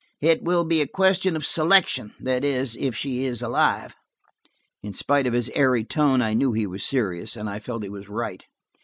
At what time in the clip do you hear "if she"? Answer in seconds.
2.75-3.23